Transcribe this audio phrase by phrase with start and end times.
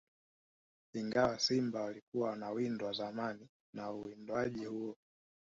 [0.93, 4.95] Ingawa simba walikuwa wanawindwa zamani na uwindaji huo